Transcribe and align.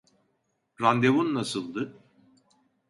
Randevun 0.81 1.33
nasıldı? 1.33 1.97